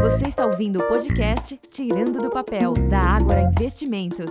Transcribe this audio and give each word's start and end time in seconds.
Você 0.00 0.28
está 0.28 0.44
ouvindo 0.44 0.78
o 0.78 0.86
podcast 0.86 1.56
Tirando 1.70 2.18
do 2.18 2.30
Papel, 2.30 2.72
da 2.90 3.00
Ágora 3.00 3.40
Investimentos. 3.42 4.30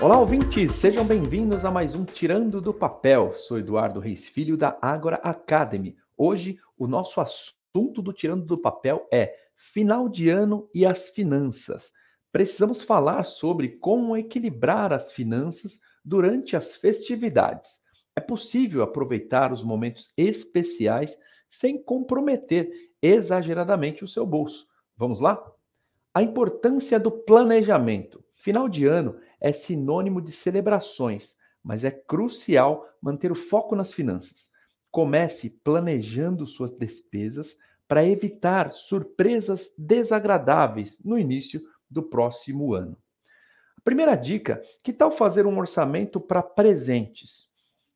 Olá, 0.00 0.18
ouvintes! 0.18 0.72
Sejam 0.76 1.04
bem-vindos 1.04 1.64
a 1.64 1.70
mais 1.70 1.94
um 1.94 2.04
Tirando 2.04 2.60
do 2.60 2.74
Papel. 2.74 3.34
Sou 3.36 3.58
Eduardo 3.58 4.00
Reis 4.00 4.28
Filho, 4.28 4.56
da 4.56 4.76
Ágora 4.82 5.16
Academy. 5.16 5.96
Hoje, 6.16 6.58
o 6.76 6.86
nosso 6.86 7.20
assunto 7.20 8.02
do 8.02 8.12
Tirando 8.12 8.44
do 8.44 8.58
Papel 8.58 9.06
é 9.12 9.34
final 9.54 10.08
de 10.08 10.28
ano 10.28 10.68
e 10.74 10.84
as 10.84 11.08
finanças. 11.08 11.92
Precisamos 12.32 12.82
falar 12.82 13.24
sobre 13.24 13.68
como 13.68 14.16
equilibrar 14.16 14.92
as 14.92 15.12
finanças 15.12 15.80
durante 16.04 16.56
as 16.56 16.74
festividades. 16.76 17.80
É 18.20 18.22
possível 18.22 18.82
aproveitar 18.82 19.50
os 19.50 19.64
momentos 19.64 20.12
especiais 20.14 21.18
sem 21.48 21.82
comprometer 21.82 22.70
exageradamente 23.00 24.04
o 24.04 24.08
seu 24.08 24.26
bolso. 24.26 24.68
Vamos 24.94 25.22
lá? 25.22 25.42
A 26.12 26.22
importância 26.22 27.00
do 27.00 27.10
planejamento. 27.10 28.22
Final 28.34 28.68
de 28.68 28.84
ano 28.84 29.16
é 29.40 29.52
sinônimo 29.52 30.20
de 30.20 30.32
celebrações, 30.32 31.34
mas 31.64 31.82
é 31.82 31.90
crucial 31.90 32.86
manter 33.00 33.32
o 33.32 33.34
foco 33.34 33.74
nas 33.74 33.90
finanças. 33.90 34.50
Comece 34.90 35.48
planejando 35.48 36.46
suas 36.46 36.70
despesas 36.70 37.56
para 37.88 38.04
evitar 38.04 38.70
surpresas 38.70 39.72
desagradáveis 39.78 40.98
no 41.02 41.18
início 41.18 41.62
do 41.90 42.02
próximo 42.02 42.74
ano. 42.74 42.98
A 43.78 43.80
primeira 43.80 44.14
dica: 44.14 44.60
que 44.82 44.92
tal 44.92 45.10
fazer 45.10 45.46
um 45.46 45.58
orçamento 45.58 46.20
para 46.20 46.42
presentes? 46.42 47.49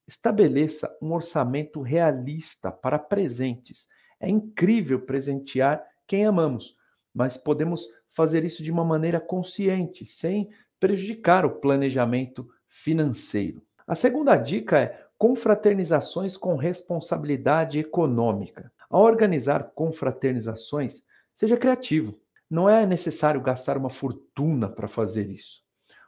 Estabeleça 0.07 0.95
um 1.01 1.13
orçamento 1.13 1.81
realista 1.81 2.71
para 2.71 2.99
presentes. 2.99 3.89
É 4.21 4.29
incrível 4.29 5.01
presentear 5.01 5.85
quem 6.07 6.27
amamos, 6.27 6.77
mas 7.15 7.37
podemos 7.37 7.87
fazer 8.13 8.45
isso 8.45 8.63
de 8.63 8.71
uma 8.71 8.85
maneira 8.85 9.19
consciente, 9.19 10.07
sem 10.07 10.51
prejudicar 10.79 11.45
o 11.47 11.51
planejamento 11.51 12.49
financeiro. 12.69 13.63
A 13.87 13.95
segunda 13.95 14.37
dica 14.37 14.79
é 14.79 15.05
confraternizações 15.17 16.37
com 16.37 16.57
responsabilidade 16.57 17.79
econômica. 17.79 18.71
Ao 18.91 19.03
organizar 19.03 19.73
confraternizações, 19.75 21.03
seja 21.35 21.57
criativo. 21.57 22.19
Não 22.51 22.69
é 22.69 22.85
necessário 22.87 23.41
gastar 23.41 23.77
uma 23.77 23.91
fortuna 23.91 24.69
para 24.69 24.87
fazer 24.87 25.31
isso. 25.31 25.63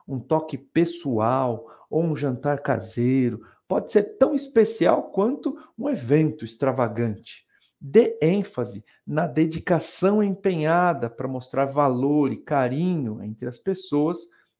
Um 0.06 0.20
toque 0.20 0.58
pessoal 0.58 1.66
ou 1.90 2.04
um 2.04 2.14
jantar 2.14 2.60
caseiro 2.60 3.40
pode 3.68 3.92
ser 3.92 4.16
tão 4.18 4.34
especial 4.34 5.10
quanto 5.10 5.56
um 5.78 5.88
evento 5.88 6.44
extravagante. 6.44 7.44
Dê 7.80 8.18
ênfase 8.22 8.84
na 9.06 9.26
dedicação 9.26 10.22
empenhada 10.22 11.10
para 11.10 11.28
mostrar 11.28 11.66
valor 11.66 12.32
e 12.32 12.36
carinho 12.36 13.22
entre 13.22 13.48
as 13.48 13.58
pessoas 13.58 14.18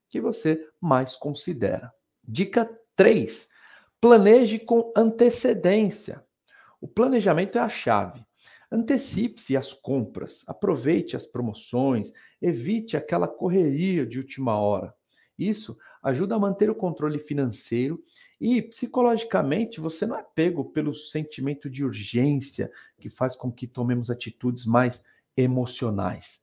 que 0.09 0.21
você 0.21 0.63
mais 0.79 1.15
considera. 1.15 1.91
Dica 2.23 2.69
3. 2.95 3.49
Planeje 3.99 4.59
com 4.59 4.91
antecedência. 4.95 6.23
O 6.79 6.87
planejamento 6.87 7.57
é 7.57 7.61
a 7.61 7.69
chave. 7.69 8.23
Antecipe-se 8.71 9.55
as 9.55 9.71
compras, 9.71 10.43
aproveite 10.45 11.15
as 11.15 11.25
promoções, 11.25 12.11
evite 12.41 12.97
aquela 12.97 13.27
correria 13.27 14.05
de 14.05 14.19
última 14.19 14.59
hora. 14.59 14.93
Isso 15.37 15.77
ajuda 16.01 16.35
a 16.35 16.39
manter 16.39 16.69
o 16.69 16.75
controle 16.75 17.19
financeiro 17.19 18.03
e 18.39 18.61
psicologicamente 18.61 19.79
você 19.79 20.05
não 20.05 20.17
é 20.17 20.23
pego 20.23 20.65
pelo 20.65 20.95
sentimento 20.95 21.69
de 21.69 21.83
urgência 21.83 22.71
que 22.99 23.09
faz 23.09 23.35
com 23.35 23.51
que 23.51 23.67
tomemos 23.67 24.09
atitudes 24.09 24.65
mais 24.65 25.03
emocionais. 25.35 26.41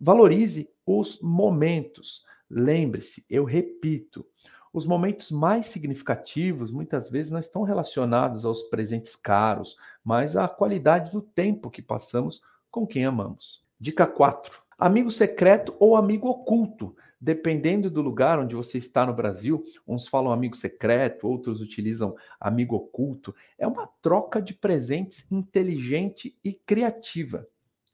Valorize 0.00 0.68
os 0.86 1.20
momentos. 1.20 2.24
Lembre-se, 2.48 3.24
eu 3.28 3.44
repito, 3.44 4.26
os 4.72 4.86
momentos 4.86 5.30
mais 5.30 5.66
significativos 5.66 6.70
muitas 6.70 7.10
vezes 7.10 7.30
não 7.30 7.40
estão 7.40 7.62
relacionados 7.62 8.44
aos 8.44 8.62
presentes 8.62 9.16
caros, 9.16 9.76
mas 10.04 10.36
à 10.36 10.48
qualidade 10.48 11.10
do 11.10 11.20
tempo 11.20 11.70
que 11.70 11.82
passamos 11.82 12.40
com 12.70 12.86
quem 12.86 13.04
amamos. 13.04 13.62
Dica 13.78 14.06
4. 14.06 14.60
Amigo 14.78 15.10
secreto 15.10 15.74
ou 15.78 15.96
amigo 15.96 16.28
oculto. 16.28 16.96
Dependendo 17.20 17.90
do 17.90 18.00
lugar 18.00 18.38
onde 18.38 18.54
você 18.54 18.78
está 18.78 19.04
no 19.04 19.12
Brasil, 19.12 19.62
uns 19.86 20.08
falam 20.08 20.32
amigo 20.32 20.56
secreto, 20.56 21.28
outros 21.28 21.60
utilizam 21.60 22.16
amigo 22.40 22.74
oculto. 22.74 23.34
É 23.58 23.66
uma 23.66 23.86
troca 24.00 24.40
de 24.40 24.54
presentes 24.54 25.26
inteligente 25.30 26.34
e 26.42 26.54
criativa. 26.54 27.46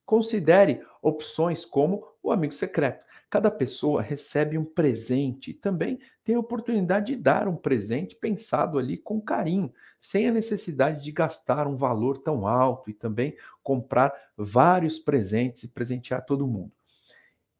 Considere 0.04 0.80
opções 1.02 1.64
como 1.64 2.06
o 2.22 2.30
amigo 2.30 2.54
secreto. 2.54 3.04
Cada 3.28 3.50
pessoa 3.50 4.00
recebe 4.00 4.56
um 4.56 4.64
presente 4.64 5.50
e 5.50 5.54
também 5.54 5.98
tem 6.22 6.36
a 6.36 6.40
oportunidade 6.40 7.16
de 7.16 7.20
dar 7.20 7.48
um 7.48 7.56
presente 7.56 8.14
pensado 8.14 8.78
ali 8.78 8.96
com 8.96 9.20
carinho, 9.20 9.74
sem 10.00 10.28
a 10.28 10.32
necessidade 10.32 11.02
de 11.02 11.10
gastar 11.10 11.66
um 11.66 11.74
valor 11.74 12.18
tão 12.18 12.46
alto 12.46 12.88
e 12.88 12.94
também 12.94 13.36
comprar 13.64 14.12
vários 14.36 15.00
presentes 15.00 15.64
e 15.64 15.68
presentear 15.68 16.24
todo 16.24 16.46
mundo. 16.46 16.70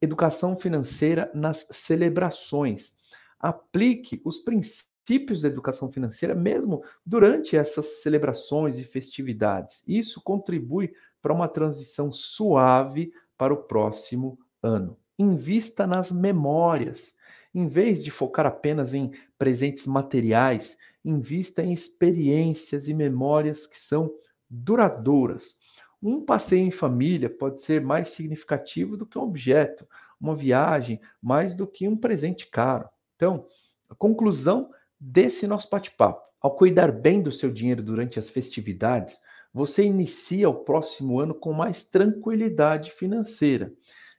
Educação 0.01 0.57
financeira 0.57 1.31
nas 1.35 1.67
celebrações. 1.71 2.93
Aplique 3.39 4.21
os 4.25 4.39
princípios 4.39 5.43
da 5.43 5.49
educação 5.49 5.91
financeira 5.91 6.35
mesmo 6.35 6.83
durante 7.05 7.57
essas 7.57 8.03
celebrações 8.03 8.79
e 8.79 8.85
festividades. 8.85 9.83
Isso 9.87 10.21
contribui 10.23 10.93
para 11.23 11.33
uma 11.33 11.49
transição 11.49 12.13
suave 12.13 13.13
para 13.37 13.55
o 13.55 13.63
próximo 13.63 14.39
ano. 14.63 14.97
Invista 15.19 15.87
nas 15.87 16.13
memórias. 16.13 17.15
Em 17.55 17.67
vez 17.67 18.05
de 18.05 18.11
focar 18.11 18.47
apenas 18.47 18.93
em 18.93 19.13
presentes 19.39 19.87
materiais, 19.87 20.77
invista 21.05 21.63
em 21.63 21.73
experiências 21.73 22.89
e 22.89 22.95
memórias 22.95 23.67
que 23.67 23.79
são 23.79 24.13
duradouras. 24.49 25.57
Um 26.03 26.25
passeio 26.25 26.67
em 26.67 26.71
família 26.71 27.29
pode 27.31 27.63
ser 27.63 27.81
mais 27.81 28.11
significativo 28.11 28.97
do 28.97 29.07
que 29.07 29.19
um 29.19 29.23
objeto, 29.23 29.87
uma 30.21 30.37
viagem 30.37 31.01
mais 31.21 31.55
do 31.55 31.67
que 31.67 31.89
um 31.89 31.97
presente 31.97 32.47
caro. 32.49 32.89
Então, 33.17 33.47
a 33.89 33.95
conclusão 33.95 34.71
desse 34.99 35.47
nosso 35.47 35.69
bate-papo: 35.71 36.23
ao 36.41 36.57
cuidar 36.57 36.93
bem 36.93 37.23
do 37.23 37.33
seu 37.33 37.51
dinheiro 37.51 37.83
durante 37.83 38.19
as 38.19 38.29
festividades, 38.29 39.21
você 39.53 39.85
inicia 39.85 40.49
o 40.49 40.65
próximo 40.65 41.19
ano 41.19 41.35
com 41.35 41.53
mais 41.53 41.83
tranquilidade 41.83 42.91
financeira 42.93 43.73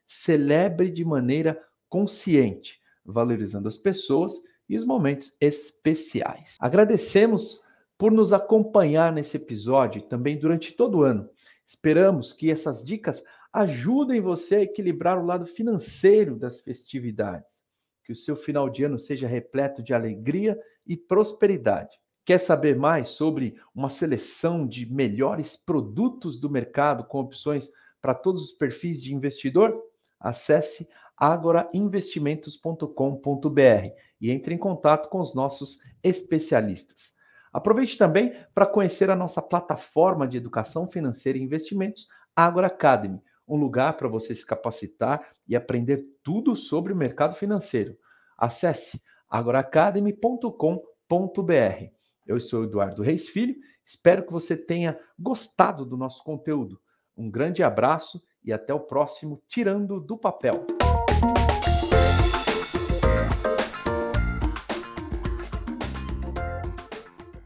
celebre 0.07 0.89
de 0.89 1.03
maneira 1.03 1.61
consciente, 1.89 2.79
valorizando 3.05 3.67
as 3.67 3.77
pessoas 3.77 4.33
e 4.69 4.77
os 4.77 4.85
momentos 4.85 5.33
especiais. 5.39 6.55
Agradecemos 6.59 7.61
por 7.97 8.11
nos 8.11 8.31
acompanhar 8.31 9.11
nesse 9.11 9.37
episódio 9.37 9.99
e 9.99 10.07
também 10.07 10.37
durante 10.37 10.73
todo 10.73 10.99
o 10.99 11.03
ano. 11.03 11.29
Esperamos 11.65 12.31
que 12.31 12.51
essas 12.51 12.83
dicas 12.83 13.23
ajudem 13.51 14.21
você 14.21 14.55
a 14.55 14.61
equilibrar 14.61 15.17
o 15.17 15.25
lado 15.25 15.45
financeiro 15.45 16.35
das 16.35 16.59
festividades. 16.59 17.65
Que 18.03 18.11
o 18.11 18.15
seu 18.15 18.35
final 18.35 18.69
de 18.69 18.83
ano 18.83 18.99
seja 18.99 19.27
repleto 19.27 19.81
de 19.81 19.93
alegria 19.93 20.59
e 20.85 20.95
prosperidade. 20.95 21.97
Quer 22.23 22.39
saber 22.39 22.75
mais 22.75 23.09
sobre 23.09 23.55
uma 23.73 23.89
seleção 23.89 24.67
de 24.67 24.91
melhores 24.91 25.55
produtos 25.55 26.39
do 26.39 26.49
mercado 26.49 27.05
com 27.05 27.19
opções 27.19 27.71
para 28.01 28.13
todos 28.13 28.43
os 28.43 28.51
perfis 28.51 29.01
de 29.01 29.13
investidor? 29.13 29.81
acesse 30.19 30.87
agorainvestimentos.com.br 31.15 33.91
e 34.19 34.31
entre 34.31 34.53
em 34.53 34.57
contato 34.57 35.07
com 35.09 35.19
os 35.19 35.33
nossos 35.33 35.79
especialistas. 36.03 37.15
Aproveite 37.57 37.97
também 37.97 38.35
para 38.53 38.67
conhecer 38.67 39.09
a 39.09 39.15
nossa 39.15 39.41
plataforma 39.41 40.27
de 40.27 40.37
educação 40.37 40.87
financeira 40.87 41.39
e 41.39 41.41
investimentos, 41.41 42.07
Agora 42.35 42.67
Academy, 42.67 43.19
um 43.47 43.57
lugar 43.57 43.97
para 43.97 44.07
você 44.07 44.35
se 44.35 44.45
capacitar 44.45 45.27
e 45.47 45.55
aprender 45.55 46.05
tudo 46.21 46.55
sobre 46.55 46.93
o 46.93 46.95
mercado 46.95 47.33
financeiro. 47.33 47.97
Acesse 48.37 49.01
agoraacademy.com.br. 49.27 51.91
Eu 52.27 52.39
sou 52.39 52.63
Eduardo 52.63 53.01
Reis 53.01 53.27
Filho, 53.27 53.55
espero 53.83 54.23
que 54.23 54.31
você 54.31 54.55
tenha 54.55 54.95
gostado 55.17 55.83
do 55.83 55.97
nosso 55.97 56.23
conteúdo. 56.23 56.79
Um 57.17 57.27
grande 57.27 57.63
abraço 57.63 58.21
e 58.43 58.53
até 58.53 58.71
o 58.71 58.81
próximo 58.81 59.41
Tirando 59.47 59.99
do 59.99 60.15
Papel. 60.15 60.53